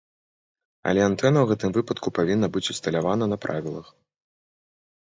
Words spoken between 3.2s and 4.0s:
на правілах.